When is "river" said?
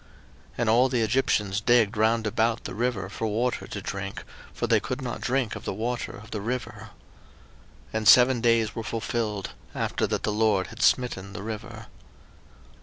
2.73-3.07, 6.41-6.89, 11.43-11.85